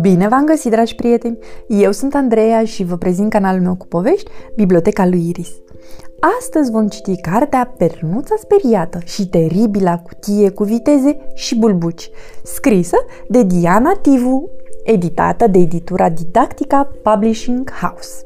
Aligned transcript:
Bine 0.00 0.28
v-am 0.28 0.44
găsit, 0.44 0.70
dragi 0.70 0.94
prieteni! 0.94 1.38
Eu 1.66 1.92
sunt 1.92 2.14
Andreea 2.14 2.64
și 2.64 2.84
vă 2.84 2.96
prezint 2.96 3.30
canalul 3.30 3.62
meu 3.62 3.74
cu 3.74 3.86
povești, 3.86 4.30
Biblioteca 4.54 5.06
lui 5.06 5.28
Iris. 5.28 5.48
Astăzi 6.38 6.70
vom 6.70 6.88
citi 6.88 7.20
cartea 7.20 7.74
Pernuța 7.76 8.34
speriată 8.38 8.98
și 9.04 9.28
teribila 9.28 9.98
cutie 9.98 10.50
cu 10.50 10.64
viteze 10.64 11.16
și 11.34 11.58
bulbuci, 11.58 12.10
scrisă 12.42 12.96
de 13.28 13.42
Diana 13.42 13.92
Tivu, 14.02 14.50
editată 14.84 15.46
de 15.46 15.58
editura 15.58 16.08
Didactica 16.08 16.90
Publishing 17.02 17.70
House. 17.70 18.24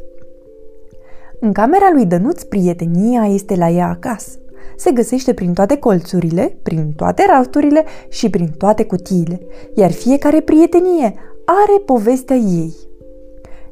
În 1.41 1.53
camera 1.53 1.91
lui 1.93 2.07
Dănuț, 2.07 2.43
prietenia 2.43 3.27
este 3.27 3.57
la 3.57 3.69
ea 3.69 3.89
acasă. 3.89 4.39
Se 4.77 4.91
găsește 4.91 5.35
prin 5.35 5.53
toate 5.53 5.77
colțurile, 5.77 6.57
prin 6.63 6.93
toate 6.97 7.25
rafturile 7.29 7.85
și 8.09 8.31
prin 8.31 8.49
toate 8.59 8.85
cutiile, 8.85 9.41
iar 9.75 9.91
fiecare 9.91 10.41
prietenie 10.41 11.15
are 11.45 11.79
povestea 11.85 12.37
ei. 12.37 12.75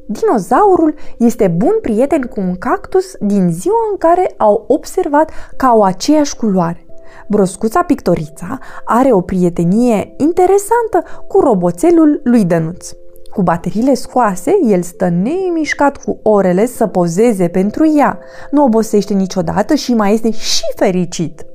Dinozaurul 0.07 0.95
este 1.19 1.49
bun 1.49 1.79
prieten 1.83 2.23
cu 2.23 2.41
un 2.41 2.57
cactus 2.57 3.13
din 3.21 3.53
ziua 3.53 3.89
în 3.91 3.99
care 3.99 4.35
au 4.37 4.65
observat 4.69 5.31
că 5.57 5.67
au 5.67 5.83
aceeași 5.83 6.37
culoare. 6.37 6.87
Broscuța 7.29 7.83
Pictorița 7.83 8.59
are 8.85 9.13
o 9.13 9.21
prietenie 9.21 10.15
interesantă 10.17 11.25
cu 11.29 11.41
roboțelul 11.41 12.21
lui 12.25 12.45
Dănuț. 12.45 12.91
Cu 13.33 13.43
bateriile 13.43 13.95
scoase, 13.95 14.59
el 14.67 14.83
stă 14.83 15.09
neimișcat 15.09 15.97
cu 15.97 16.19
orele 16.23 16.67
să 16.67 16.87
pozeze 16.87 17.49
pentru 17.49 17.93
ea. 17.97 18.19
Nu 18.51 18.65
obosește 18.65 19.15
niciodată 19.15 19.75
și 19.75 19.95
mai 19.95 20.13
este 20.13 20.31
și 20.31 20.63
fericit. 20.77 21.47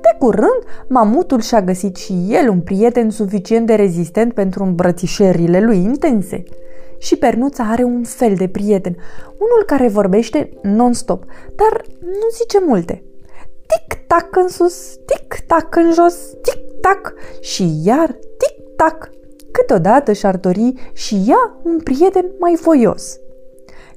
De 0.00 0.16
curând, 0.18 0.62
mamutul 0.88 1.40
și-a 1.40 1.62
găsit 1.62 1.96
și 1.96 2.26
el 2.28 2.48
un 2.48 2.60
prieten 2.60 3.10
suficient 3.10 3.66
de 3.66 3.74
rezistent 3.74 4.34
pentru 4.34 4.62
îmbrățișările 4.62 5.60
lui 5.60 5.76
intense. 5.76 6.42
Și 6.98 7.16
Pernuța 7.16 7.64
are 7.70 7.84
un 7.84 8.04
fel 8.04 8.34
de 8.34 8.48
prieten, 8.48 8.96
unul 9.32 9.62
care 9.66 9.88
vorbește 9.88 10.50
non-stop, 10.62 11.24
dar 11.54 11.84
nu 12.00 12.28
zice 12.38 12.58
multe. 12.66 13.02
Tic-tac 13.66 14.36
în 14.36 14.48
sus, 14.48 14.96
tic-tac 15.06 15.76
în 15.76 15.92
jos, 15.92 16.14
tic-tac 16.42 17.12
și 17.40 17.80
iar 17.84 18.18
tic-tac. 18.38 19.10
Câteodată 19.68 20.12
și-ar 20.12 20.36
dori 20.36 20.72
și 20.92 21.24
ea 21.26 21.58
un 21.62 21.78
prieten 21.84 22.24
mai 22.38 22.58
voios. 22.62 23.18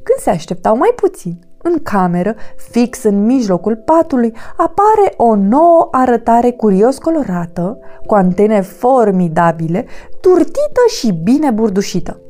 Când 0.03 0.19
se 0.19 0.29
așteptau 0.29 0.77
mai 0.77 0.89
puțin, 0.95 1.39
în 1.61 1.79
cameră, 1.83 2.35
fix 2.55 3.03
în 3.03 3.25
mijlocul 3.25 3.75
patului, 3.75 4.33
apare 4.57 5.13
o 5.17 5.35
nouă 5.35 5.87
arătare 5.91 6.51
curios 6.51 6.97
colorată, 6.97 7.79
cu 8.05 8.13
antene 8.13 8.61
formidabile, 8.61 9.85
turtită 10.21 10.81
și 10.99 11.11
bine 11.23 11.51
burdușită. 11.51 12.21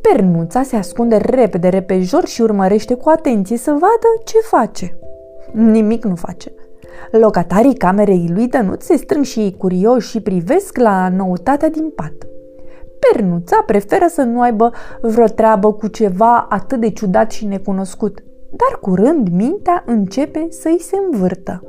Pernuța 0.00 0.62
se 0.62 0.76
ascunde 0.76 1.16
repede 1.16 1.68
repejor 1.68 2.26
și 2.26 2.42
urmărește 2.42 2.94
cu 2.94 3.08
atenție 3.08 3.56
să 3.56 3.70
vadă 3.70 4.08
ce 4.24 4.38
face. 4.42 4.98
Nimic 5.52 6.04
nu 6.04 6.14
face. 6.14 6.52
Locatarii 7.10 7.74
camerei 7.74 8.30
lui 8.34 8.48
Dănuț 8.48 8.84
se 8.84 8.96
strâng 8.96 9.24
și 9.24 9.40
ei 9.40 9.56
curioși 9.58 10.10
și 10.10 10.20
privesc 10.20 10.76
la 10.76 11.08
noutatea 11.08 11.68
din 11.68 11.90
pat. 11.90 12.12
Pernuța 13.10 13.62
preferă 13.66 14.06
să 14.08 14.22
nu 14.22 14.40
aibă 14.40 14.72
vreo 15.00 15.26
treabă 15.26 15.72
cu 15.72 15.86
ceva 15.86 16.46
atât 16.50 16.80
de 16.80 16.90
ciudat 16.90 17.30
și 17.30 17.44
necunoscut, 17.44 18.22
dar 18.50 18.78
curând 18.80 19.28
mintea 19.28 19.82
începe 19.86 20.46
să-i 20.50 20.80
se 20.80 20.96
învârtă. 21.10 21.62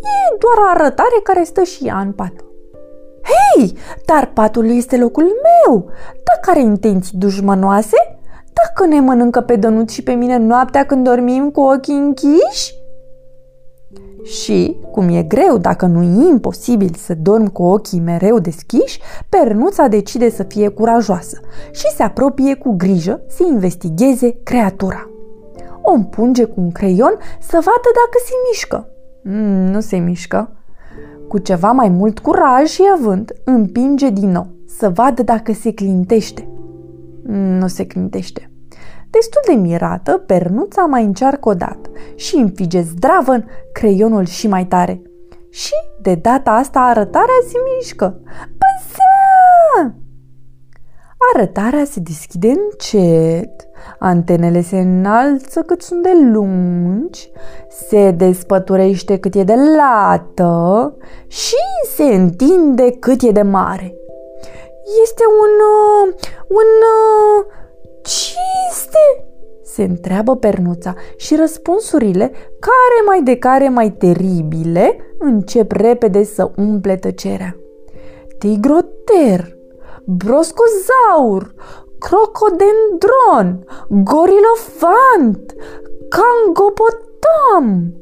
E 0.00 0.36
doar 0.38 0.66
o 0.66 0.70
arătare 0.70 1.20
care 1.22 1.42
stă 1.42 1.62
și 1.62 1.86
ea 1.86 1.98
în 1.98 2.12
pat. 2.12 2.32
Hei, 3.30 3.76
dar 4.06 4.30
patul 4.34 4.70
este 4.70 4.96
locul 4.96 5.22
meu! 5.24 5.90
Dacă 6.24 6.50
are 6.50 6.60
intenții 6.60 7.18
dușmănoase? 7.18 7.96
Dacă 8.52 8.86
ne 8.88 9.00
mănâncă 9.00 9.40
pe 9.40 9.56
Dănuț 9.56 9.90
și 9.90 10.02
pe 10.02 10.12
mine 10.12 10.36
noaptea 10.36 10.86
când 10.86 11.04
dormim 11.04 11.50
cu 11.50 11.60
ochii 11.60 11.94
închiși? 11.94 12.74
Și, 14.24 14.76
cum 14.90 15.08
e 15.08 15.22
greu, 15.22 15.58
dacă 15.58 15.86
nu 15.86 16.02
e 16.02 16.28
imposibil 16.28 16.94
să 16.96 17.14
dorm 17.14 17.46
cu 17.46 17.62
ochii 17.62 18.00
mereu 18.00 18.38
deschiși, 18.38 19.00
Pernuța 19.28 19.86
decide 19.86 20.30
să 20.30 20.42
fie 20.42 20.68
curajoasă 20.68 21.40
și 21.70 21.86
se 21.96 22.02
apropie 22.02 22.54
cu 22.54 22.74
grijă 22.76 23.22
să 23.28 23.42
investigheze 23.50 24.36
creatura. 24.42 25.10
O 25.82 25.92
împunge 25.92 26.44
cu 26.44 26.60
un 26.60 26.70
creion 26.70 27.18
să 27.40 27.52
vadă 27.52 27.88
dacă 27.94 28.18
se 28.24 28.32
mișcă. 28.50 28.88
Mm, 29.22 29.72
nu 29.72 29.80
se 29.80 29.96
mișcă. 29.96 30.52
Cu 31.28 31.38
ceva 31.38 31.72
mai 31.72 31.88
mult 31.88 32.18
curaj 32.18 32.68
și 32.68 32.82
avânt, 32.98 33.32
împinge 33.44 34.10
din 34.10 34.30
nou 34.30 34.46
să 34.66 34.88
vadă 34.88 35.22
dacă 35.22 35.52
se 35.52 35.72
clintește. 35.72 36.48
Mm, 37.26 37.58
nu 37.58 37.66
se 37.66 37.86
clintește. 37.86 38.49
Destul 39.10 39.40
de 39.46 39.52
mirată, 39.52 40.22
pernuța 40.26 40.82
mai 40.82 41.04
încearcă 41.04 41.48
o 41.48 41.54
dată 41.54 41.90
și 42.14 42.36
înfige 42.36 42.80
zdravăn 42.80 43.48
creionul 43.72 44.24
și 44.24 44.48
mai 44.48 44.66
tare. 44.66 45.02
Și 45.50 45.74
de 46.00 46.14
data 46.14 46.50
asta 46.50 46.80
arătarea 46.80 47.40
se 47.48 47.58
mișcă. 47.76 48.20
Păsea! 48.32 49.94
Arătarea 51.34 51.84
se 51.84 52.00
deschide 52.00 52.48
încet, 52.48 53.68
antenele 53.98 54.60
se 54.60 54.78
înalță 54.78 55.62
cât 55.62 55.82
sunt 55.82 56.02
de 56.02 56.12
lungi, 56.32 57.30
se 57.88 58.10
despăturește 58.10 59.18
cât 59.18 59.34
e 59.34 59.42
de 59.42 59.54
lată 59.76 60.96
și 61.26 61.56
se 61.94 62.04
întinde 62.04 62.90
cât 62.90 63.22
e 63.22 63.30
de 63.30 63.42
mare. 63.42 63.94
Este 65.02 65.22
un... 65.42 65.54
Uh, 66.08 66.14
un... 66.48 66.68
Uh, 68.00 68.10
ce 68.10 68.38
este? 68.70 69.24
Se 69.62 69.82
întreabă 69.82 70.36
pernuța 70.36 70.94
și 71.16 71.36
răspunsurile, 71.36 72.30
care 72.60 73.00
mai 73.06 73.22
de 73.22 73.36
care 73.36 73.68
mai 73.68 73.90
teribile, 73.90 74.96
încep 75.18 75.72
repede 75.72 76.24
să 76.24 76.50
umple 76.56 76.96
tăcerea. 76.96 77.56
Tigroter, 78.38 79.56
broscozaur, 80.04 81.54
crocodendron, 81.98 83.66
gorilofant, 83.88 85.54
cangopotam. 86.08 87.94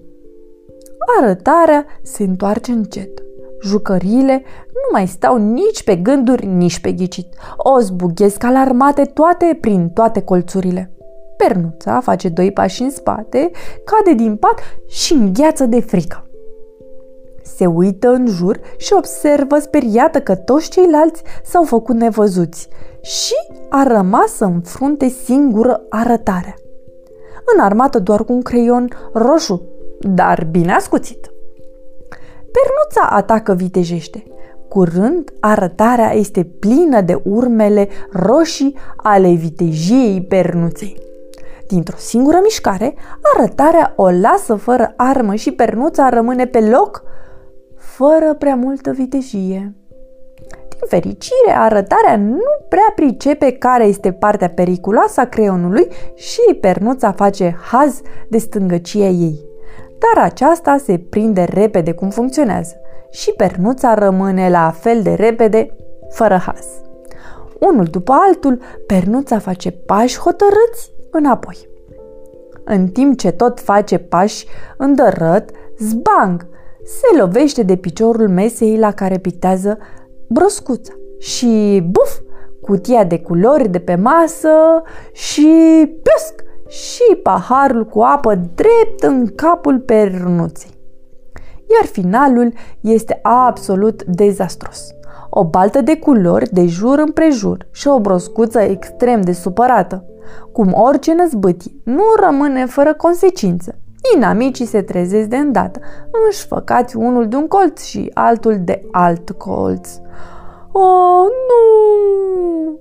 Arătarea 1.20 1.86
se 2.02 2.22
întoarce 2.22 2.72
încet. 2.72 3.22
Jucăriile 3.62 4.42
nu 4.66 4.88
mai 4.92 5.06
stau 5.06 5.36
nici 5.36 5.84
pe 5.84 5.96
gânduri, 5.96 6.46
nici 6.46 6.80
pe 6.80 6.92
ghicit. 6.92 7.34
O 7.56 7.80
zbughesc 7.80 8.44
alarmate 8.44 9.04
toate 9.04 9.58
prin 9.60 9.88
toate 9.88 10.22
colțurile. 10.22 10.92
Pernuța 11.36 12.00
face 12.00 12.28
doi 12.28 12.52
pași 12.52 12.82
în 12.82 12.90
spate, 12.90 13.50
cade 13.84 14.14
din 14.16 14.36
pat 14.36 14.60
și 14.86 15.12
îngheață 15.12 15.66
de 15.66 15.80
frică. 15.80 16.22
Se 17.42 17.66
uită 17.66 18.08
în 18.08 18.26
jur 18.26 18.60
și 18.76 18.92
observă 18.92 19.58
speriată 19.58 20.20
că 20.20 20.34
toți 20.34 20.70
ceilalți 20.70 21.22
s-au 21.44 21.64
făcut 21.64 21.94
nevăzuți 21.94 22.68
și 23.02 23.34
a 23.68 23.82
rămas 23.82 24.32
să 24.32 24.44
înfrunte 24.44 25.08
singură 25.08 25.86
arătarea. 25.88 26.54
Înarmată 27.54 27.98
doar 27.98 28.24
cu 28.24 28.32
un 28.32 28.42
creion 28.42 28.88
roșu, 29.12 29.62
dar 30.00 30.48
bine 30.50 30.72
ascuțit. 30.72 31.30
Pernuța 32.52 33.16
atacă 33.16 33.54
vitejește. 33.54 34.24
Curând, 34.68 35.30
arătarea 35.40 36.14
este 36.14 36.44
plină 36.44 37.00
de 37.00 37.20
urmele 37.24 37.88
roșii 38.12 38.76
ale 38.96 39.32
vitejiei 39.32 40.22
pernuței. 40.22 40.96
Dintr-o 41.66 41.96
singură 41.96 42.38
mișcare, 42.42 42.94
arătarea 43.36 43.92
o 43.96 44.10
lasă 44.10 44.54
fără 44.54 44.94
armă 44.96 45.34
și 45.34 45.52
pernuța 45.52 46.08
rămâne 46.08 46.46
pe 46.46 46.60
loc, 46.60 47.02
fără 47.76 48.34
prea 48.34 48.54
multă 48.54 48.90
vitejie. 48.90 49.74
Din 50.48 50.88
fericire, 50.88 51.52
arătarea 51.56 52.16
nu 52.16 52.38
prea 52.68 52.92
pricepe 52.94 53.52
care 53.52 53.84
este 53.84 54.12
partea 54.12 54.48
periculoasă 54.48 55.20
a 55.20 55.26
creionului 55.26 55.88
și 56.14 56.54
pernuța 56.60 57.12
face 57.12 57.56
haz 57.70 58.00
de 58.28 58.38
stângăcia 58.38 59.06
ei 59.06 59.47
dar 59.98 60.24
aceasta 60.24 60.76
se 60.84 60.98
prinde 61.10 61.42
repede 61.42 61.92
cum 61.92 62.10
funcționează 62.10 62.74
și 63.10 63.32
pernuța 63.36 63.94
rămâne 63.94 64.50
la 64.50 64.70
fel 64.70 65.02
de 65.02 65.14
repede, 65.14 65.76
fără 66.10 66.36
has. 66.36 66.66
Unul 67.60 67.84
după 67.84 68.12
altul, 68.28 68.60
pernuța 68.86 69.38
face 69.38 69.70
pași 69.70 70.18
hotărâți 70.18 70.92
înapoi. 71.10 71.68
În 72.64 72.88
timp 72.88 73.18
ce 73.18 73.30
tot 73.30 73.60
face 73.60 73.98
pași 73.98 74.46
îndărăt, 74.76 75.50
zbang, 75.78 76.46
se 76.84 77.18
lovește 77.18 77.62
de 77.62 77.76
piciorul 77.76 78.28
mesei 78.28 78.78
la 78.78 78.92
care 78.92 79.18
pictează 79.18 79.78
broscuța 80.28 80.92
și 81.18 81.82
buf, 81.90 82.18
cutia 82.60 83.04
de 83.04 83.18
culori 83.18 83.68
de 83.68 83.78
pe 83.78 83.94
masă 83.94 84.82
și 85.12 85.48
pesc, 86.02 86.42
și 86.68 87.16
paharul 87.22 87.84
cu 87.84 88.00
apă 88.00 88.34
drept 88.34 89.02
în 89.02 89.26
capul 89.34 89.78
pernuței. 89.78 90.70
iar 91.78 91.88
finalul 91.90 92.52
este 92.80 93.18
absolut 93.22 94.04
dezastros. 94.04 94.86
O 95.30 95.44
baltă 95.44 95.80
de 95.80 95.96
culori 95.96 96.52
de 96.52 96.66
jur 96.66 96.98
împrejur 96.98 97.66
și 97.70 97.88
o 97.88 98.00
broscuță 98.00 98.60
extrem 98.60 99.20
de 99.20 99.32
supărată. 99.32 100.04
Cum 100.52 100.72
orice 100.72 101.14
năzbâtie, 101.14 101.72
nu 101.84 102.04
rămâne 102.20 102.66
fără 102.66 102.94
consecință. 102.94 103.78
Inamicii 104.14 104.66
se 104.66 104.82
trezesc 104.82 105.28
de 105.28 105.36
îndată, 105.36 105.80
înșfăcați 106.24 106.96
unul 106.96 107.28
de 107.28 107.36
un 107.36 107.46
colț 107.46 107.82
și 107.82 108.10
altul 108.14 108.56
de 108.64 108.82
alt 108.90 109.30
colț. 109.30 109.88
Oh, 110.72 111.26
nu! 111.48 112.78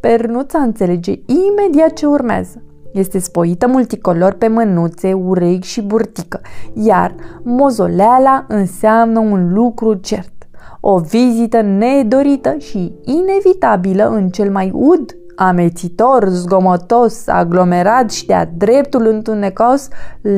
Pernuța 0.00 0.58
înțelege 0.58 1.12
imediat 1.26 1.92
ce 1.92 2.06
urmează. 2.06 2.62
Este 2.92 3.18
spoită 3.18 3.66
multicolor 3.66 4.32
pe 4.32 4.48
mânuțe, 4.48 5.12
urechi 5.12 5.66
și 5.66 5.82
burtică, 5.82 6.40
iar 6.74 7.14
mozoleala 7.42 8.44
înseamnă 8.48 9.18
un 9.18 9.52
lucru 9.52 9.94
cert. 9.94 10.32
O 10.80 10.98
vizită 10.98 11.60
nedorită 11.60 12.56
și 12.58 12.92
inevitabilă 13.04 14.08
în 14.08 14.28
cel 14.28 14.50
mai 14.50 14.70
ud, 14.74 15.16
amețitor, 15.36 16.28
zgomotos, 16.28 17.28
aglomerat 17.28 18.10
și 18.10 18.26
de-a 18.26 18.50
dreptul 18.56 19.06
întunecos 19.06 19.88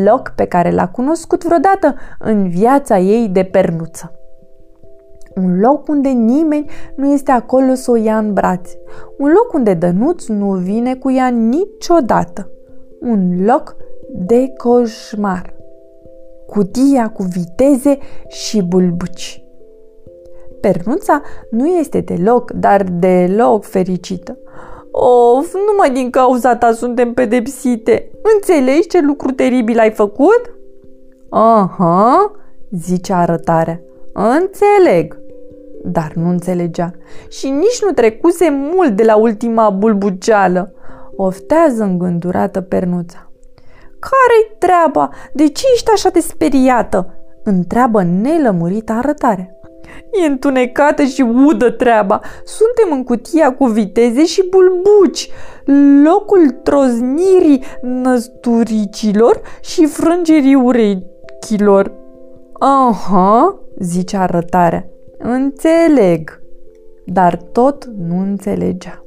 loc 0.05 0.33
pe 0.37 0.45
care 0.45 0.71
l-a 0.71 0.89
cunoscut 0.89 1.45
vreodată 1.45 1.95
în 2.19 2.49
viața 2.49 2.99
ei 2.99 3.29
de 3.29 3.43
pernuță. 3.43 4.13
Un 5.37 5.61
loc 5.61 5.89
unde 5.89 6.09
nimeni 6.09 6.71
nu 6.97 7.13
este 7.13 7.31
acolo 7.31 7.75
să 7.75 7.91
o 7.91 7.97
ia 7.97 8.19
în 8.19 8.33
brațe. 8.33 8.79
Un 9.19 9.29
loc 9.29 9.53
unde 9.53 9.75
Dănuț 9.75 10.27
nu 10.27 10.51
vine 10.51 10.95
cu 10.95 11.11
ea 11.11 11.29
niciodată. 11.29 12.51
Un 13.01 13.45
loc 13.45 13.77
de 14.13 14.53
coșmar. 14.57 15.55
Cutia 16.47 17.09
cu 17.09 17.23
viteze 17.23 17.99
și 18.29 18.63
bulbuci. 18.63 19.45
Pernuța 20.61 21.23
nu 21.51 21.67
este 21.67 22.01
deloc, 22.01 22.51
dar 22.51 22.83
deloc 22.83 23.65
fericită. 23.65 24.39
Of, 24.91 25.55
numai 25.71 25.91
din 25.93 26.11
cauza 26.11 26.57
ta 26.57 26.73
suntem 26.73 27.13
pedepsite. 27.13 28.11
Înțelegi 28.35 28.87
ce 28.87 29.01
lucru 29.01 29.33
teribil 29.33 29.79
ai 29.79 29.91
făcut? 29.91 30.59
Aha, 31.29 32.33
zice 32.71 33.13
arătarea. 33.13 33.81
Înțeleg 34.13 35.23
dar 35.85 36.13
nu 36.15 36.29
înțelegea. 36.29 36.91
Și 37.29 37.49
nici 37.49 37.83
nu 37.83 37.91
trecuse 37.91 38.49
mult 38.51 38.91
de 38.97 39.03
la 39.03 39.17
ultima 39.17 39.71
bulbuceală. 39.71 40.75
Oftează 41.17 41.83
îngândurată 41.83 42.61
pernuța. 42.61 43.31
Care-i 43.99 44.57
treaba? 44.59 45.11
De 45.33 45.49
ce 45.49 45.65
ești 45.75 45.91
așa 45.95 46.09
de 46.09 46.21
speriată?" 46.21 47.19
întreabă 47.45 48.03
nelămurită 48.03 48.93
arătare. 48.93 49.59
E 50.13 50.27
întunecată 50.27 51.03
și 51.03 51.23
udă 51.23 51.71
treaba. 51.71 52.21
Suntem 52.45 52.97
în 52.97 53.05
cutia 53.05 53.55
cu 53.55 53.65
viteze 53.65 54.25
și 54.25 54.49
bulbuci, 54.51 55.31
locul 56.05 56.51
troznirii 56.51 57.63
năsturicilor 57.83 59.41
și 59.61 59.87
frângerii 59.87 60.55
urechilor. 60.55 61.93
Aha, 62.59 63.59
zice 63.79 64.17
arătarea. 64.17 64.89
Înțeleg, 65.27 66.43
dar 67.05 67.37
tot 67.37 67.85
nu 67.85 68.19
înțelegea. 68.19 69.05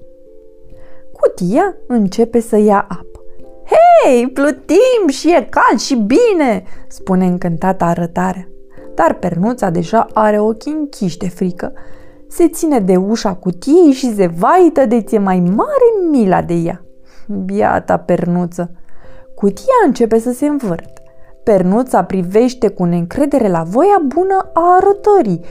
Cutia 1.12 1.75
începe 1.88 2.40
să 2.40 2.58
ia 2.58 2.86
apă. 2.90 3.24
Hei, 3.66 4.28
plutim 4.28 5.08
și 5.08 5.34
e 5.34 5.48
cald 5.50 5.80
și 5.80 5.96
bine, 5.96 6.64
spune 6.88 7.25
încântată 7.25 7.84
arătarea. 7.84 8.48
Dar 8.96 9.14
pernuța 9.14 9.69
deja 9.69 10.08
are 10.14 10.40
ochii 10.40 10.72
închiși 10.72 11.18
de 11.18 11.30
frică. 11.30 11.74
Se 12.28 12.48
ține 12.48 12.80
de 12.80 12.96
ușa 12.96 13.34
cutiei 13.34 13.92
și 13.92 14.16
se 14.16 14.28
vaită 14.28 14.86
de 14.86 15.02
ți 15.02 15.18
mai 15.18 15.40
mare 15.40 16.10
mila 16.12 16.42
de 16.42 16.54
ea. 16.54 16.86
Biata 17.46 17.98
pernuță! 17.98 18.72
Cutia 19.36 19.86
începe 19.86 20.19
să 20.19 20.31
se 20.31 20.48
învârte. 20.48 21.02
Pernuța 21.44 22.04
privește 22.04 22.68
cu 22.68 22.84
neîncredere 22.84 23.50
la 23.50 23.64
voia 23.64 24.02
bună 24.08 24.50
a 24.54 24.75
arătării 24.75 25.42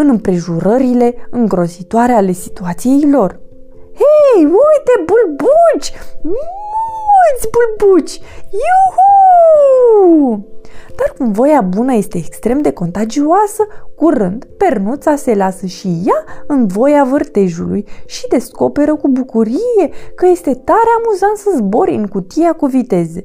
în 0.00 0.08
împrejurările 0.08 1.14
îngrozitoare 1.30 2.12
ale 2.12 2.32
situației 2.32 3.10
lor. 3.10 3.40
Hei, 3.94 4.44
uite, 4.44 5.04
bulbuci! 5.06 5.92
Mulți 6.22 7.48
bulbuci! 7.52 8.20
Iuhu! 8.50 10.48
Dar 10.96 11.14
cum 11.18 11.32
voia 11.32 11.60
bună 11.60 11.94
este 11.94 12.18
extrem 12.18 12.60
de 12.60 12.72
contagioasă, 12.72 13.66
curând, 13.96 14.44
pernuța 14.56 15.16
se 15.16 15.34
lasă 15.34 15.66
și 15.66 16.02
ea 16.06 16.44
în 16.46 16.66
voia 16.66 17.04
vârtejului 17.04 17.86
și 18.06 18.28
descoperă 18.28 18.96
cu 18.96 19.08
bucurie 19.08 19.90
că 20.14 20.26
este 20.26 20.54
tare 20.54 20.90
amuzant 20.98 21.36
să 21.36 21.50
zbori 21.56 21.94
în 21.94 22.06
cutia 22.06 22.52
cu 22.52 22.66
viteze. 22.66 23.24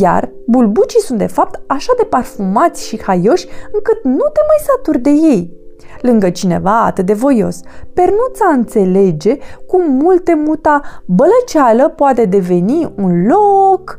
Iar 0.00 0.32
bulbucii 0.46 1.00
sunt 1.00 1.18
de 1.18 1.26
fapt 1.26 1.60
așa 1.66 1.92
de 1.96 2.04
parfumați 2.04 2.86
și 2.86 3.02
haioși 3.02 3.46
încât 3.72 4.04
nu 4.04 4.26
te 4.32 4.40
mai 4.48 4.60
saturi 4.66 4.98
de 4.98 5.10
ei 5.10 5.62
lângă 6.00 6.30
cineva 6.30 6.84
atât 6.84 7.06
de 7.06 7.12
voios. 7.12 7.60
Pernuța 7.94 8.46
înțelege 8.52 9.38
cum 9.66 9.92
multe 9.92 10.34
muta 10.34 10.80
bălăceală 11.06 11.88
poate 11.88 12.24
deveni 12.24 12.92
un 12.96 13.26
loc 13.26 13.98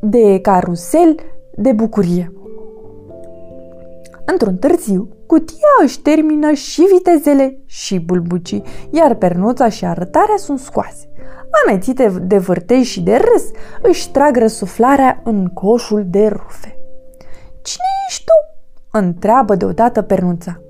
de 0.00 0.38
carusel 0.40 1.14
de 1.54 1.72
bucurie. 1.72 2.32
Într-un 4.24 4.56
târziu, 4.56 5.08
cutia 5.26 5.74
își 5.82 6.00
termină 6.00 6.52
și 6.52 6.82
vitezele 6.92 7.58
și 7.66 7.98
bulbucii, 7.98 8.62
iar 8.90 9.14
pernuța 9.14 9.68
și 9.68 9.84
arătarea 9.84 10.36
sunt 10.36 10.58
scoase. 10.58 11.08
Amețite 11.66 12.12
de 12.22 12.38
vârtej 12.38 12.86
și 12.86 13.00
de 13.00 13.14
râs, 13.14 13.44
își 13.82 14.10
trag 14.10 14.36
răsuflarea 14.36 15.20
în 15.24 15.46
coșul 15.46 16.04
de 16.06 16.26
rufe. 16.26 16.78
Cine 17.62 17.84
ești 18.08 18.24
tu?" 18.24 18.32
întreabă 18.98 19.54
deodată 19.54 20.02
pernuța. 20.02 20.60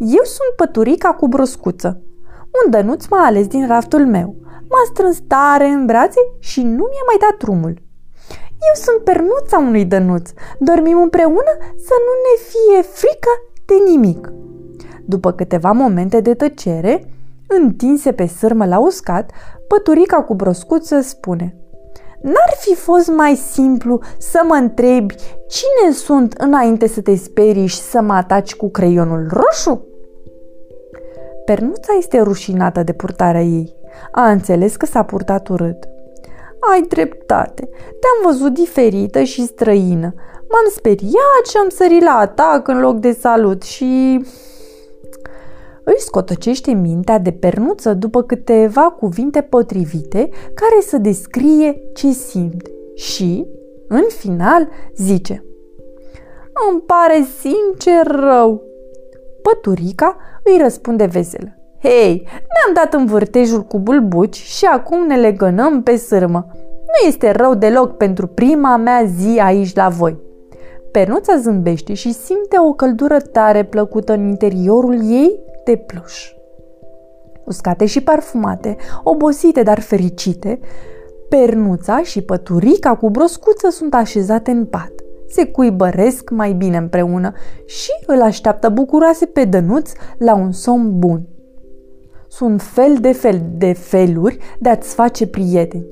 Eu 0.00 0.24
sunt 0.24 0.52
păturica 0.56 1.14
cu 1.14 1.28
broscuță. 1.28 2.02
Un 2.64 2.70
dănuț 2.70 3.06
m-a 3.06 3.24
ales 3.24 3.46
din 3.46 3.66
raftul 3.66 4.06
meu. 4.06 4.36
M-a 4.42 4.82
strâns 4.92 5.18
tare 5.26 5.66
în 5.66 5.86
brațe 5.86 6.20
și 6.38 6.62
nu 6.62 6.86
mi-a 6.90 7.04
mai 7.06 7.16
dat 7.20 7.38
drumul. 7.38 7.82
Eu 8.68 8.74
sunt 8.74 9.04
pernuța 9.04 9.58
unui 9.58 9.84
dănuț. 9.84 10.30
Dormim 10.58 10.98
împreună 11.02 11.52
să 11.76 11.94
nu 12.06 12.12
ne 12.26 12.34
fie 12.48 12.82
frică 12.82 13.30
de 13.66 13.74
nimic. 13.90 14.32
După 15.04 15.32
câteva 15.32 15.72
momente 15.72 16.20
de 16.20 16.34
tăcere, 16.34 17.12
întinse 17.46 18.12
pe 18.12 18.26
sârmă 18.26 18.66
la 18.66 18.78
uscat, 18.78 19.30
păturica 19.68 20.22
cu 20.22 20.34
broscuță 20.34 21.00
spune 21.00 21.54
N-ar 22.22 22.54
fi 22.58 22.74
fost 22.74 23.08
mai 23.08 23.34
simplu 23.34 24.00
să 24.18 24.40
mă 24.48 24.54
întrebi 24.54 25.14
cine 25.48 25.92
sunt 25.92 26.32
înainte 26.32 26.88
să 26.88 27.00
te 27.00 27.14
sperii 27.14 27.66
și 27.66 27.80
să 27.80 28.00
mă 28.00 28.12
ataci 28.12 28.54
cu 28.54 28.70
creionul 28.70 29.26
roșu? 29.30 29.89
Pernuța 31.44 31.92
este 31.98 32.20
rușinată 32.20 32.82
de 32.82 32.92
purtarea 32.92 33.42
ei. 33.42 33.74
A 34.12 34.30
înțeles 34.30 34.76
că 34.76 34.86
s-a 34.86 35.02
purtat 35.02 35.48
urât. 35.48 35.88
Ai 36.72 36.82
dreptate. 36.88 37.68
Te-am 37.72 38.32
văzut 38.32 38.54
diferită 38.54 39.22
și 39.22 39.46
străină. 39.46 40.14
M-am 40.52 40.70
speriat 40.74 41.44
și 41.50 41.56
am 41.56 41.68
sărit 41.68 42.02
la 42.02 42.10
atac 42.10 42.68
în 42.68 42.80
loc 42.80 42.98
de 42.98 43.12
salut 43.12 43.62
și... 43.62 44.20
Își 45.84 46.04
scotăcește 46.04 46.72
mintea 46.72 47.18
de 47.18 47.30
pernuță 47.30 47.94
după 47.94 48.22
câteva 48.22 48.82
cuvinte 48.82 49.40
potrivite 49.40 50.28
care 50.54 50.80
să 50.80 50.98
descrie 50.98 51.82
ce 51.94 52.12
simte 52.12 52.70
și, 52.94 53.46
în 53.88 54.04
final, 54.08 54.68
zice 54.96 55.44
Îmi 56.70 56.80
pare 56.80 57.26
sincer 57.40 58.06
rău. 58.06 58.62
Păturica 59.42 60.16
îi 60.44 60.58
răspunde 60.62 61.04
veselă. 61.04 61.54
Hei, 61.82 62.22
ne-am 62.24 62.74
dat 62.74 62.94
în 62.94 63.06
vârtejul 63.06 63.62
cu 63.62 63.78
bulbuci 63.78 64.36
și 64.36 64.64
acum 64.64 65.06
ne 65.06 65.16
legănăm 65.16 65.82
pe 65.82 65.96
sârmă. 65.96 66.46
Nu 66.54 67.08
este 67.08 67.30
rău 67.30 67.54
deloc 67.54 67.96
pentru 67.96 68.26
prima 68.26 68.76
mea 68.76 69.04
zi 69.04 69.38
aici 69.38 69.74
la 69.74 69.88
voi. 69.88 70.18
Pernuța 70.90 71.36
zâmbește 71.36 71.94
și 71.94 72.12
simte 72.12 72.56
o 72.68 72.72
căldură 72.72 73.20
tare 73.20 73.64
plăcută 73.64 74.12
în 74.12 74.28
interiorul 74.28 75.10
ei 75.10 75.40
de 75.64 75.76
pluș. 75.76 76.32
Uscate 77.44 77.86
și 77.86 78.02
parfumate, 78.02 78.76
obosite 79.02 79.62
dar 79.62 79.80
fericite, 79.80 80.60
pernuța 81.28 82.02
și 82.02 82.22
păturica 82.22 82.96
cu 82.96 83.10
broscuță 83.10 83.70
sunt 83.70 83.94
așezate 83.94 84.50
în 84.50 84.64
pat 84.64 84.92
se 85.30 85.46
cuibăresc 85.46 86.30
mai 86.30 86.52
bine 86.52 86.76
împreună 86.76 87.32
și 87.66 87.90
îl 88.06 88.22
așteaptă 88.22 88.68
bucuroase 88.68 89.26
pe 89.26 89.44
dănuț 89.44 89.92
la 90.18 90.34
un 90.34 90.52
somn 90.52 90.98
bun. 90.98 91.28
Sunt 92.28 92.62
fel 92.62 92.96
de 93.00 93.12
fel 93.12 93.42
de 93.56 93.72
feluri 93.72 94.38
de 94.58 94.68
a-ți 94.68 94.94
face 94.94 95.26
prieteni. 95.26 95.86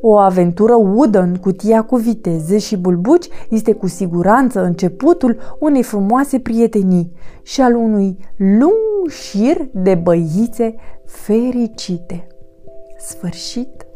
O 0.00 0.16
aventură 0.16 0.74
udă 0.74 1.20
în 1.20 1.34
cutia 1.34 1.82
cu 1.82 1.96
viteze 1.96 2.58
și 2.58 2.76
bulbuci 2.76 3.28
este 3.48 3.72
cu 3.72 3.86
siguranță 3.86 4.60
începutul 4.60 5.38
unei 5.58 5.82
frumoase 5.82 6.38
prietenii 6.38 7.12
și 7.42 7.60
al 7.60 7.74
unui 7.74 8.18
lung 8.36 9.08
șir 9.08 9.68
de 9.72 9.94
băițe 9.94 10.74
fericite. 11.04 12.26
Sfârșit! 12.98 13.86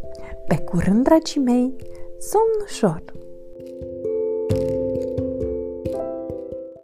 Pe 0.48 0.56
curând, 0.56 1.04
dragii 1.04 1.40
mei, 1.40 1.74
somn 2.18 2.62
ușor! 2.64 3.02